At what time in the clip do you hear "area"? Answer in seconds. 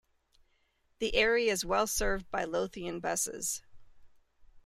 1.13-1.51